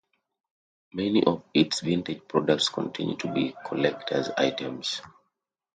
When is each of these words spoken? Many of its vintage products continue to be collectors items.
Many 0.93 1.23
of 1.25 1.43
its 1.53 1.81
vintage 1.81 2.27
products 2.27 2.69
continue 2.69 3.17
to 3.17 3.31
be 3.31 3.55
collectors 3.67 4.29
items. 4.35 4.99